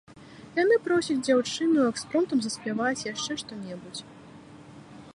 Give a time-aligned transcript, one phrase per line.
[0.61, 4.03] Яны просяць дзяўчыну экспромтам заспяваць яшчэ што-небудзь.